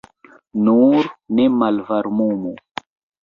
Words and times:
Nur 0.67 1.09
ne 1.39 1.45
malvarmumu. 1.59 2.55